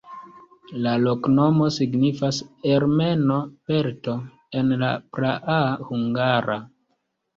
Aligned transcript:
La 0.85 0.93
loknomo 1.01 1.67
signifas 1.75 2.39
ermeno-pelto 2.77 4.15
en 4.63 4.73
la 4.85 4.91
praa 5.19 5.63
hungara. 5.91 6.61